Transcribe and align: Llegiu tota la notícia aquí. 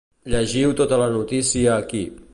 Llegiu 0.35 0.73
tota 0.81 0.99
la 1.03 1.11
notícia 1.19 1.77
aquí. 1.79 2.05